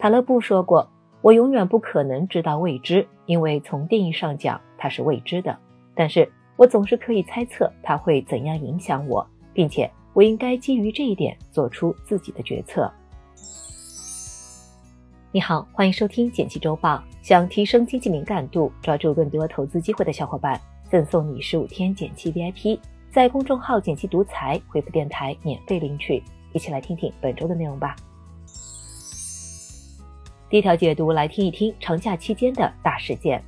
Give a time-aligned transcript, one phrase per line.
[0.00, 0.88] 塔勒布说过
[1.22, 5.58] ：“我永远不可能知道未知，因为从定义上讲，它是未知的。
[5.92, 12.88] 但是我总是可以猜测它会怎样影响我，并且我应该基于这一点做出自己的决策。”
[15.32, 17.02] 你好，欢迎收听简七周报。
[17.20, 20.58] 想提升经济敏感度，抓住更多投资机会的小伙伴，
[20.88, 22.78] 赠送你十五天简七 VIP，
[23.10, 26.22] 在公众号“简七独裁回复“电台”免费领取。
[26.54, 27.94] 一起来听听本周的内容吧。
[30.50, 33.44] 第一条解读，来听一听长假期间的大事件。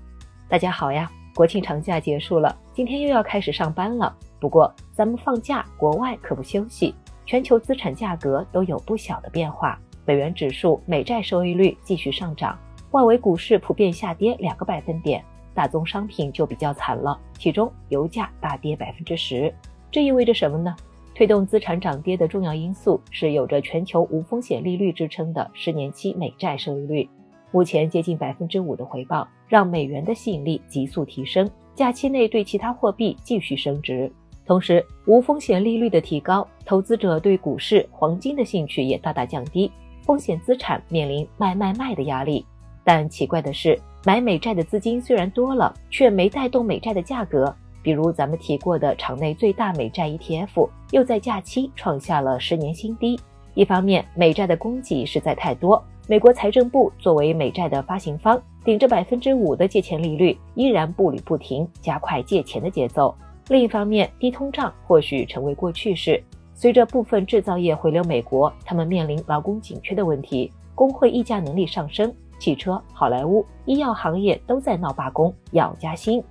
[0.50, 4.14] 大家好呀，国庆长假结束了，今天又要开始上班了。
[4.38, 6.94] 不过咱们放假，国外可不休息，
[7.24, 9.80] 全球资产价格都有不小的变化。
[10.05, 12.58] 美元指数、美债收益率继续上涨，
[12.91, 15.24] 外围股市普遍下跌两个百分点，
[15.55, 19.50] 大宗商品就比较惨了，其中油价大跌百分之十。
[19.91, 20.77] 这意味着什么呢？
[21.20, 27.06] 推动资产涨跌的重要因素是有着全球无风险利率支撑的十年期美债收益率，
[27.51, 31.47] 目前接近百分之五的回报，让美元的吸引力急速提升。
[31.75, 34.11] 假期内对其他货币继续升值，
[34.47, 39.70] 同时无风险利率的提高，投资者对股市、黄金的兴趣也大大降低。
[40.00, 42.42] 风险资产面临卖卖卖的压力，
[42.83, 47.55] 但奇怪的是，买美债的资金虽然多了，却没带动美债的价格。
[47.83, 53.19] 比如咱们提过的场内最大美债 ETF，又在假期创下了十年新低。
[53.55, 63.14] 一方面，美债的供给实在太多，美国财政部作为美债的发行方，顶着百分之五的借钱利率，依然步履不停，加快借钱的节奏。
[63.48, 66.22] 另一方面，低通胀或许成为过去式。
[66.55, 76.22] 随着部分制造业回流美国，他们面临劳工紧缺的问题，工会议价能力上升，汽车、好莱坞、医药行业都在闹罢工，要加薪。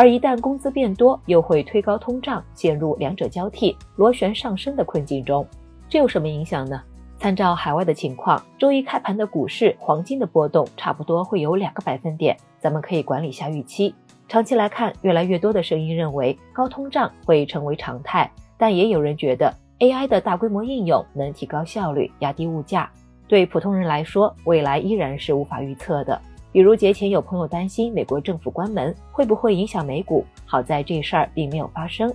[0.00, 5.46] 而一旦工资变多，又会推高通胀，陷入两者交替、螺旋上升的困境中。
[5.90, 6.80] 这有什么影响呢？
[7.18, 13.94] 参照海外的情况，周一开盘的股市、黄金的波动差不多会有两个百分点，咱们可以管理下预期。
[14.26, 19.54] 长期来看，越来越多的声音认为高通胀会成为常态，但也有人觉得。
[19.80, 22.90] AI 的大规模应用能提高效率、压低物价，
[23.28, 26.18] 对普通人来说，未来依然是无法预测的。
[26.52, 32.12] 比如节前有朋友担心美国政府关门会不会影响美股，好在这事儿并没有发生。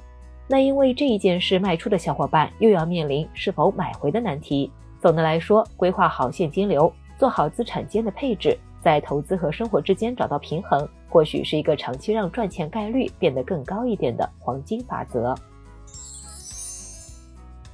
[0.48, 4.70] 那因为这一件事卖出的小伙伴又要面临是否买回的难题。
[5.00, 15.34] 总的来说，规划好现金流，做好资产间的配置，在投资和生活之间找到平衡，或许是一个长期让赚钱概率变得更高一点的黄金法则。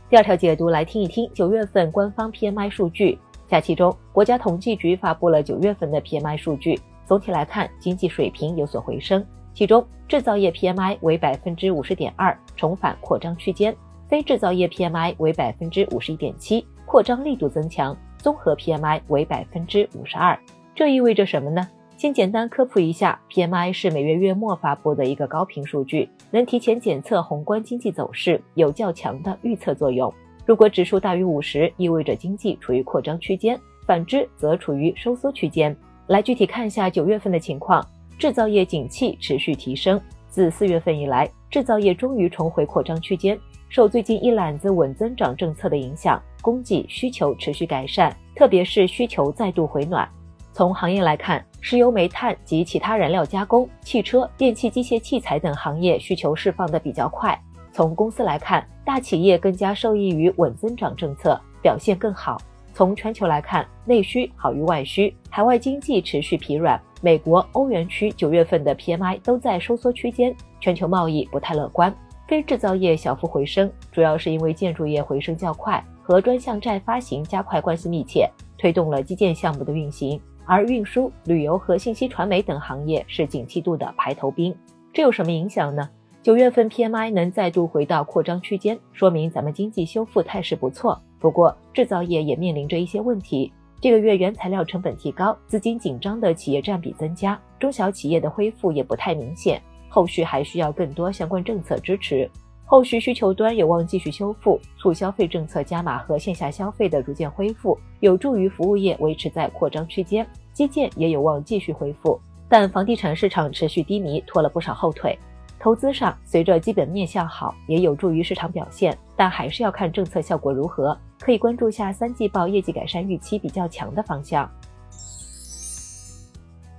[0.10, 3.18] 第二条解读来听一听九月份官方 PMI 数据。
[3.52, 6.80] 假期中，国家统计局发布了九月份的 PMI 数据。
[7.06, 9.22] 总体来看，经济水平有所回升。
[9.54, 13.74] 其中，制造业 PMI 为百分之五十点二，重返扩张区间；
[14.08, 20.40] 非制造业 PMI 为百分之五十一点七，扩张力度增强；综合 PMI 为百分之五十二。
[20.74, 21.68] 这意味着什么呢？
[21.98, 30.10] 先简单科普一下，PMI 是每月月末发布的一个高频数据，能提前检测宏观经济走势，有较强的预测作用。
[30.46, 35.76] 如果指数大于五十，意味着经济处于扩张区间；反之，则处于收缩区间。
[36.08, 37.86] 来具体看一下九月份的情况，
[38.18, 43.40] 制造业景气持续提升，自四月份以来，制造业终于重回扩张区间。
[43.70, 50.10] 受最近一揽子稳增长政策的影响，供给需求持续改善，特别是需求再度回暖。
[50.52, 57.40] 从行业来看，石油、煤炭及其他燃料加工、汽车、电气机械器材等行业需求释放的比较快。
[57.72, 62.38] 从公司来看，大企业更加受益于稳增长政策，表现更好。
[62.74, 66.80] 从全球来看，内需好于外需，海外经济持续疲软。
[67.02, 71.94] 美国、欧元区九月份的 PMI 都在收缩区间，全球贸易不太乐观。
[72.28, 80.22] 非制造业小幅回升，主要是因为建筑业回升较快，和专项债发行加快关系密切，推动了基建项目的运行。
[80.46, 84.56] 而运输、旅游和信息传媒等行业是景气度的排头兵，
[84.94, 85.90] 这有什么影响呢？
[86.24, 91.02] 九月份 PMI 能再度回到扩张区间，说明咱们经济修复态势不错。
[91.20, 93.52] 不过制造业也面临着一些问题，
[93.82, 99.60] 这个月原材料成本提高，资金紧张的企业占比增加，中小企业的恢复也不太明显，
[99.90, 102.30] 后续还需要更多相关政策支持。
[102.66, 112.22] 后续需求端有望继续修复，促消费政策加码和线下消费的逐渐恢复，有助于服务业维持在扩张区间，基建也有望继续恢复。
[112.48, 115.18] 但房地产市场持续低迷，拖了不少后腿。
[115.62, 120.98] 投资上，随着基本面向好，也有助于市场表现，但还是要看政策效果如何。
[121.20, 124.50] 可以关注下三季报业绩改善预期比较强的方向。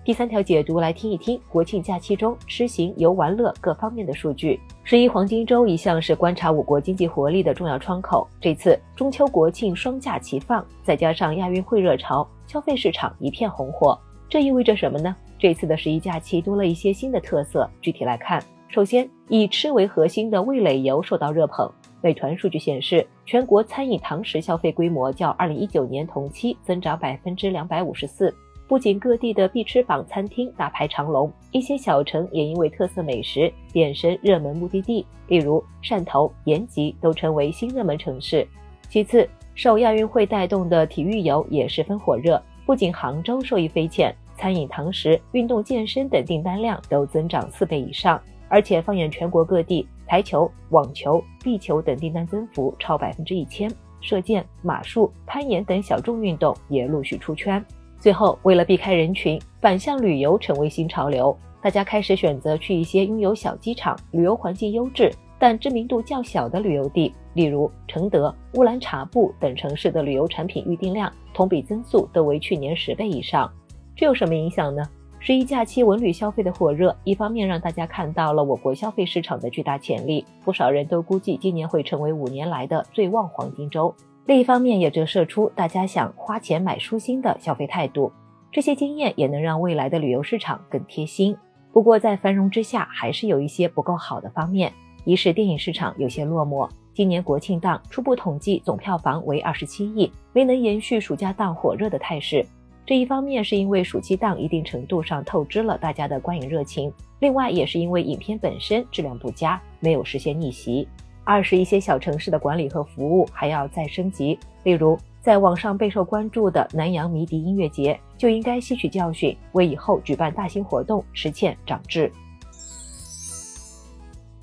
[0.05, 4.59] 第三条解读来听一听国庆假期中吃行游玩乐各方面的数据。
[4.83, 13.97] 十一黄金周一向是观察我国经济活力的重要窗口，这次中秋国庆双假齐放，再加上亚运会热潮，消费市场一片红火。
[14.29, 15.15] 这意味着什么呢？
[15.39, 17.71] 这次的十一假期多了一些新的特色。
[17.81, 18.43] 具体来看，
[18.73, 21.71] 首先以吃为核心的味蕾游受到热捧。
[22.01, 28.35] 美团数据显示，全国餐饮堂食消费规模较二零一九年同期增长百分之两百五十四。
[28.67, 38.49] 不仅各地的必吃榜餐厅大排长龙，一些小城也因为特色美食变身热门目的地，例如汕头、延吉都成为新热门城市。
[38.89, 48.19] 其次，受亚运会带动的体育游也十分火热，不仅杭州受益匪浅，餐饮、堂食、运动健身等订单量都增长四倍以上，
[48.53, 53.73] 而且放眼全国各地，台球、网球、壁球等订单增幅超百分之一千，
[54.03, 57.65] 射箭、马术、攀岩等小众运动也陆续出圈。
[57.99, 61.35] 最后，为了避开人群，反向旅游成为新潮流。
[61.63, 73.51] 大家开始选择去一些拥有小机场、旅游环境优质但知名度较小的旅游地，例如承德、乌兰察布等城市的旅游产品预订量同比增速都为去年十倍以上。
[73.97, 74.83] 这有什么影响呢？
[75.25, 83.95] 十一假期文旅消费的火热，一方面让大家看到了我国消费市场的巨大潜力，不少人都估计今年会成为五年来的最旺黄金周。
[84.27, 88.11] 另一方面，也折射出大家想花钱买舒心的消费态度。
[88.51, 91.37] 这些经验也能让未来的旅游市场更贴心。
[91.73, 94.73] 不过，在繁荣之下，还是有一些不够好的方面。
[95.05, 102.45] 一是电影市场有些落寞，今年国庆档初步统计总票房为二十七亿，没能延续暑假档火热的态势。
[102.85, 110.87] 这一方面是因为暑期档一定程度上透支了大家的观影热情，另外也是因为影片本身质量不佳，没有实现逆袭。
[111.25, 114.37] 二是，一些小城市的管理和服务还要再升级。
[114.65, 122.11] 例如，在网上备受关注的南洋迷笛音乐节，就应该吸取教训，为以后举办大型活动实现长智。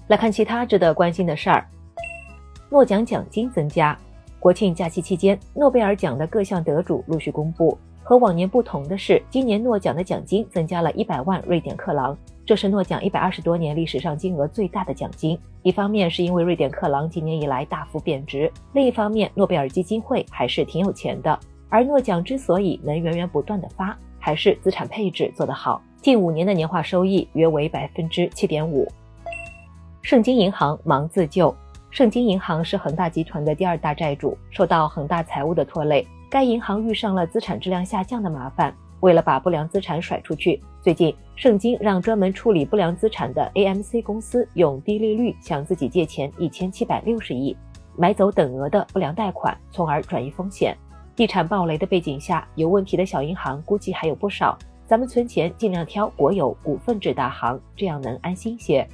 [0.08, 1.68] 来看其他值得关心的事儿，
[2.70, 3.98] 诺奖奖金增加。
[4.40, 7.78] 国庆假期期间，诺贝尔奖的各项得主陆续公布。
[8.04, 12.18] 和往年不同的是，今年诺奖的奖金增加了一百万瑞典克朗。
[12.46, 15.38] 这是诺奖一百二十多年历史上金额最大的奖金。
[15.62, 21.38] 一方面是因为瑞典克朗今年以来大幅贬值，另一方面诺贝尔基金会还是挺有钱的。
[21.70, 25.80] 而诺奖之所以能源源不断的发，还是资产配置做得好。
[26.02, 28.88] 近五年的年化收益约为百分之七点五。
[30.02, 31.54] 盛京银行忙自救。
[31.92, 38.74] 盛京银行是恒大集团的第二大债主，受到恒大财务的拖累，该银行遇上了资产质量下降的麻烦。
[39.00, 47.58] 为了把不良资产甩出去，最近盛京让专门处理不良资产的 AMC 公司用低利率向自己借钱一千七百六十亿，
[47.98, 50.78] 买走等额的不良贷款，从而转移风险。
[51.16, 54.58] 地产暴雷的背景下，有问题的小银行估计还有不少。
[54.86, 58.88] 咱们存钱尽量挑国有股份制大行，这样能安心些。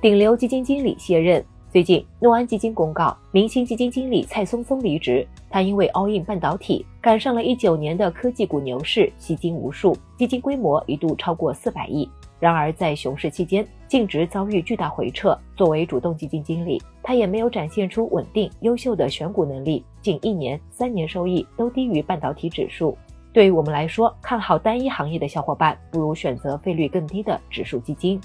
[0.00, 1.44] 顶流基金经理卸任。
[1.70, 5.26] 最近，诺安基金公告，明星基金经理蔡松松离职。
[5.50, 12.08] 他因为 all in 半导体，赶上了一九年的科技股牛市，吸金无数，基金规模一度超过四百亿。
[12.40, 15.38] 然而，在熊市期间，净值遭遇巨大回撤。
[15.56, 22.96] 作为主动基金经理，他也没有展现出稳定优秀的选股能力，近一年、三年收益都低于半导体指数。
[23.30, 28.18] 对于我们来说，看好单一行业的小伙伴，不如选择费率更低的指数基金。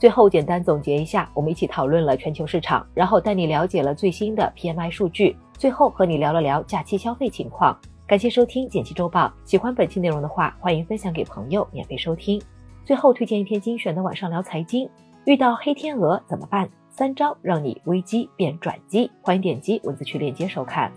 [0.00, 7.78] 最后简单总结一下，我们一起讨论了全球市场，然后带你了解了最新的 PMI 数据，最后和你聊了聊假期消费情况。
[8.06, 12.40] 感谢收听简七周报，喜欢本期内容的话，欢迎分享给朋友免费收听。
[12.82, 14.88] 最后推荐一篇精选的晚上聊财经，
[15.26, 16.66] 遇到黑天鹅怎么办？
[16.88, 19.10] 三招让你危机变转机。
[19.20, 20.90] 欢迎点击文字区链接收看。